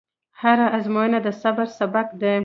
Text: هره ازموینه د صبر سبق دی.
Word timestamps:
هره 0.41 0.65
ازموینه 0.77 1.19
د 1.25 1.27
صبر 1.41 1.67
سبق 1.79 2.07
دی. 2.21 2.35